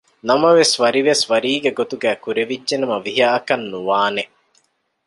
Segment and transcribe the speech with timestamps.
[0.27, 4.23] ނަމަވެސް ވަރިވެސް ވަރީގެ ގޮތުގައި ކުރެވިއްޖެ ނަމަ ވިހައަކަށް ނުވާނެ